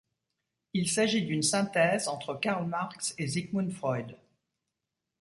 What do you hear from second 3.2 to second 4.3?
Sigmund Freud.